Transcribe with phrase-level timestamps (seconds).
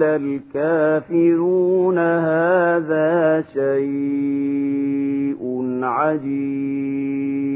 [0.00, 5.40] فقال الكافرون هذا شيء
[5.82, 7.50] عجيب.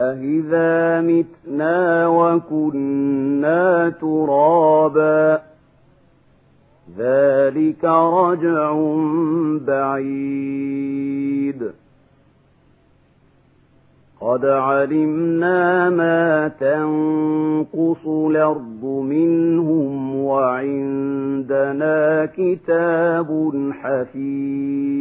[0.00, 5.40] أهذا متنا وكنا ترابا
[6.98, 8.72] ذلك رجع
[9.66, 11.70] بعيد.
[14.20, 21.98] قد علمنا ما تنقص الأرض منهم وعندنا
[22.36, 24.98] كتاب حفيظ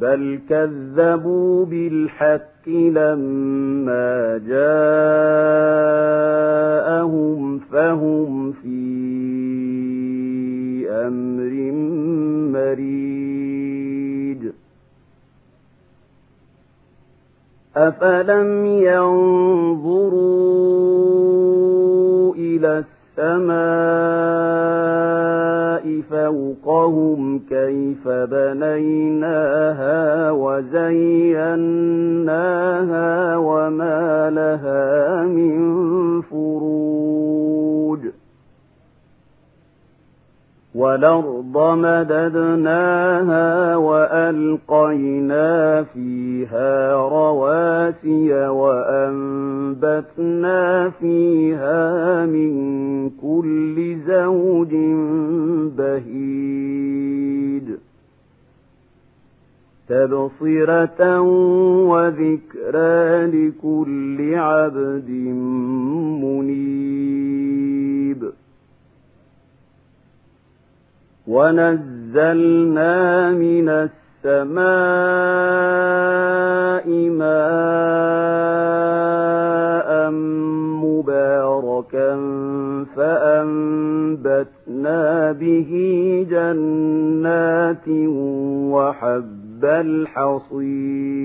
[0.00, 5.08] بل كذبوا بالحق لما جاءهم
[7.58, 8.82] فهم في
[10.90, 11.72] أمر
[12.52, 13.21] مريج
[17.76, 20.24] أفلم ينظروا
[22.34, 22.84] إلى
[23.18, 23.52] السماء
[26.10, 29.50] فوقهم كيف بنيناها
[30.30, 31.66] وزيناها
[33.36, 35.62] وما لها من
[36.20, 37.41] فروج
[40.82, 45.42] والأرض مددناها وألقينا
[45.82, 50.00] فيها رواسي وأنبتنا
[50.90, 52.52] فيها من
[53.10, 54.74] كل زوج
[55.78, 57.62] بهيج.
[59.88, 61.20] تبصرة
[61.90, 65.10] وذكرى لكل عبد
[66.22, 66.91] منيب.
[71.26, 74.62] ونزلنا من السماء
[77.10, 77.42] ماء
[80.82, 82.16] مباركا
[82.96, 85.00] فأنبتنا
[85.32, 85.70] به
[86.30, 87.88] جنات
[88.72, 91.22] وحب الحصيد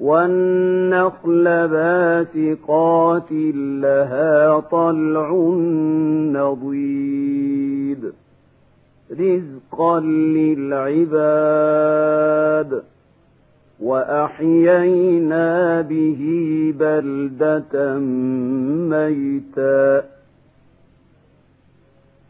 [0.00, 3.32] والنخل باسقات
[3.82, 5.30] لها طلع
[6.50, 8.12] نضيد
[9.10, 12.82] رزقا للعباد.
[13.80, 16.22] وأحيينا به
[16.78, 17.98] بلدة
[18.88, 20.04] ميتا.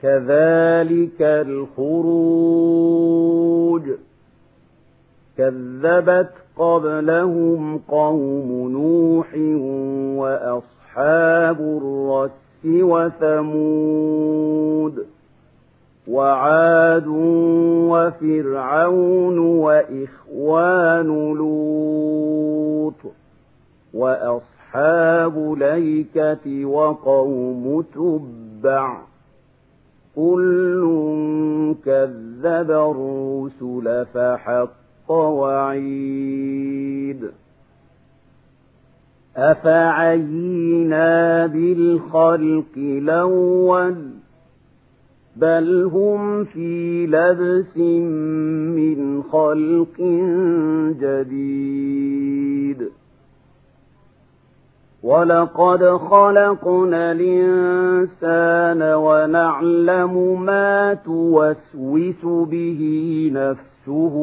[0.02, 3.82] كذلك الخروج.
[5.38, 9.34] كذبت قبلهم قوم نوح
[10.18, 14.38] وأصحاب الرس وثمود
[16.08, 17.06] وعاد
[17.88, 22.94] وفرعون وإخوان لوط
[23.94, 28.98] وأصحاب ليكة وقوم تبع
[30.16, 30.84] كل
[31.84, 37.30] كذب الرسل فحق وعيد
[39.38, 41.06] أفعينا
[41.46, 43.94] بالخلق الأول
[45.36, 47.76] بل هم في لبس
[48.76, 50.00] من خلق
[51.00, 52.88] جديد
[55.02, 62.80] ولقد خلقنا الإنسان ونعلم ما توسوس به
[63.34, 64.16] نفسه نفسه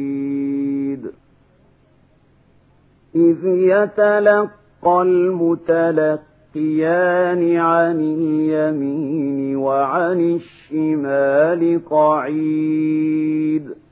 [3.14, 6.20] إذ يتلقى المتلقيان
[7.56, 13.83] عن اليمين وعن الشمال قعيد.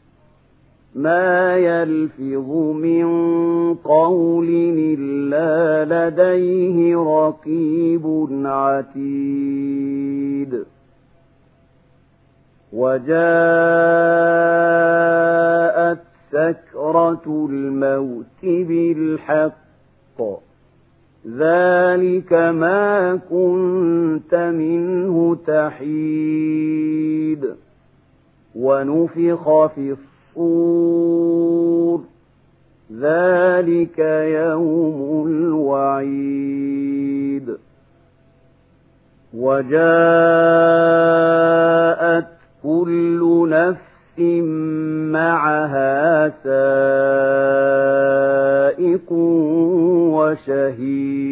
[0.95, 3.05] ما يلفظ من
[3.75, 4.49] قول
[4.79, 9.73] إلا لديه رقيب عتيد
[14.73, 15.99] وجاءت
[16.33, 19.53] سكرة الموت بالحق
[21.27, 26.93] ذلك ما كنت منه تحيد
[28.55, 30.12] ونفخ في الصور
[33.01, 33.99] ذلك
[34.49, 36.63] يوم الوعيد.
[39.35, 39.83] وجاءت
[42.63, 44.19] كل نفس
[45.13, 46.73] معها سائق
[50.13, 51.32] وشهيد.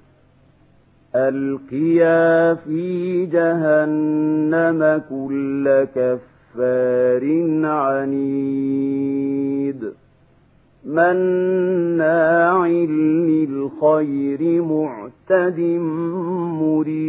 [1.15, 7.23] ألقيا في جهنم كل كفار
[7.65, 8.81] عنيد.
[10.85, 15.59] مناع للخير معتد
[16.61, 17.00] مريب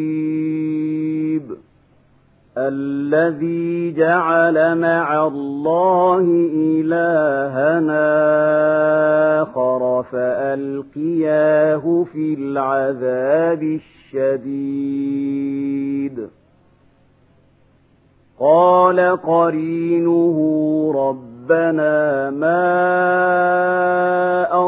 [2.68, 6.20] الذي جعل مع الله
[6.54, 8.22] إلهنا
[9.42, 13.62] آخر فألقياه في العذاب
[14.14, 16.28] الشديد.
[18.40, 20.38] قال قرينه
[21.42, 22.68] ربنا ما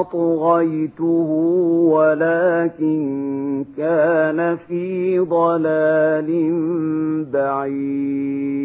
[0.01, 1.31] أطغيته
[1.91, 6.31] ولكن كان في ضلال
[7.33, 8.65] بعيد.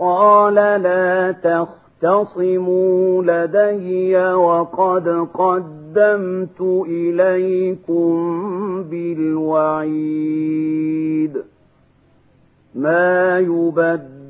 [0.00, 8.12] قال لا تختصموا لدي وقد قدمت إليكم
[8.90, 10.28] بالوعيد.
[12.74, 13.38] ما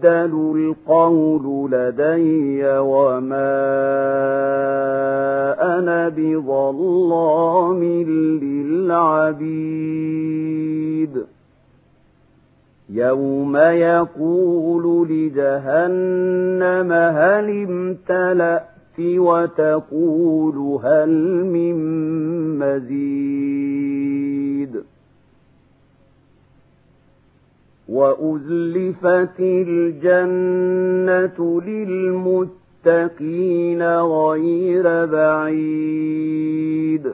[0.05, 3.59] يبدل القول لدي وما
[5.79, 7.85] أنا بظلام
[8.43, 9.49] للعبيد.
[12.91, 18.69] يوم يقول لجهنم هل امتلأت
[19.00, 21.11] وتقول هل
[21.45, 21.77] من
[22.59, 23.18] مزيد.
[27.99, 37.12] وأزلفت الجنة للمتقين غير بعيد.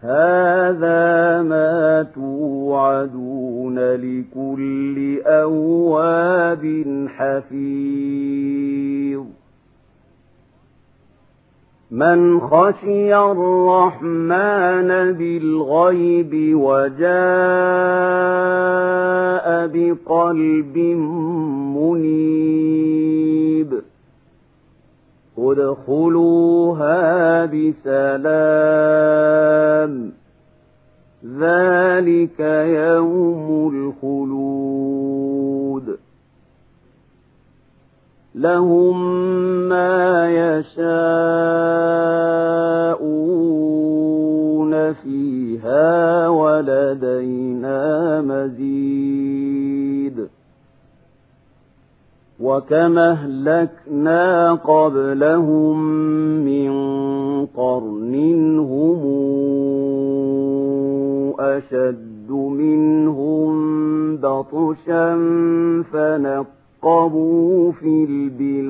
[0.00, 8.75] هذا ما توعدون لكل أواب حفيظ.
[11.96, 17.06] من خشي الرحمن بالغيب وجاء
[19.66, 20.76] بقلب
[21.76, 23.70] منيب
[25.38, 27.00] ادخلوها
[27.44, 28.72] بسلام
[31.38, 32.40] ذلك
[32.80, 35.65] يوم الخلود
[38.36, 39.18] لهم
[39.68, 40.92] ما يشاءون
[44.92, 49.56] فيها ولدينا مزيد.
[52.40, 55.78] وكما أهلكنا قبلهم
[56.44, 56.70] من
[57.46, 58.14] قرن
[58.58, 58.96] هم
[61.40, 63.56] أشد منهم
[64.16, 65.14] بطشا
[66.86, 68.60] فنقبوا في البلاد.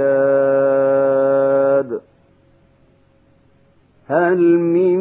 [4.07, 4.99] هل من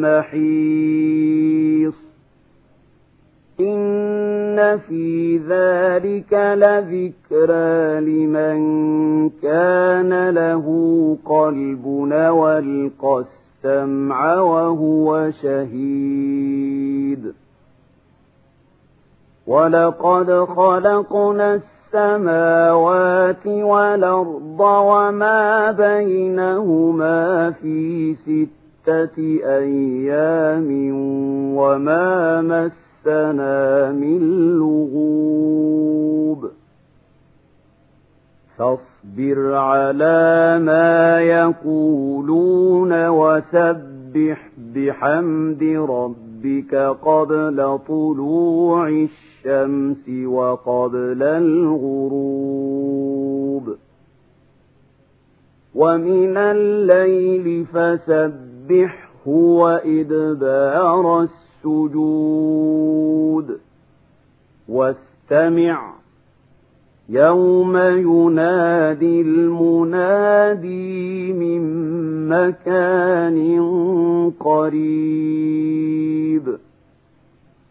[0.00, 1.94] محيص؟
[3.60, 8.60] إن في ذلك لذكرى لمن
[9.30, 10.66] كان له
[11.24, 13.24] قلب والقى
[13.64, 17.32] السمع وهو شهيد.
[19.46, 21.60] ولقد خلقنا
[21.94, 30.68] السماوات والأرض وما بينهما في ستة أيام
[31.56, 32.72] وما مس
[33.06, 34.20] مسنا من
[34.58, 36.50] لغوب.
[38.58, 43.91] فاصبر على ما يقولون وسبح
[44.58, 53.76] بحمد ربك قبل طلوع الشمس وقبل الغروب.
[55.74, 61.24] ومن الليل فسبحه وإدبار
[61.64, 63.60] السجود.
[64.68, 66.01] واستمع.
[67.08, 70.82] يوم ينادي المنادي
[71.32, 71.62] من
[72.28, 73.60] مكان
[74.40, 75.82] قريب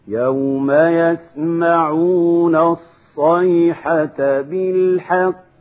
[0.08, 5.52] يوم يسمعون الصيحة بالحق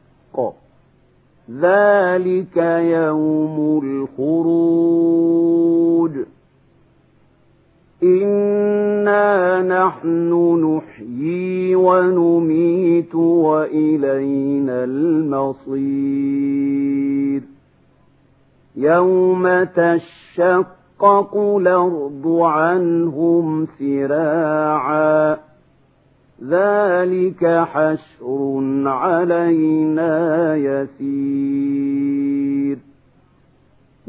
[1.60, 2.56] ذلك
[2.96, 3.80] يوم
[4.18, 5.30] الخروج
[8.02, 10.32] إنا نحن
[10.64, 16.30] نحيي ونميت وإلينا المصير
[18.76, 25.36] يوم تشقق الأرض عنهم سراعا
[26.44, 32.39] ذلك حشر علينا يسير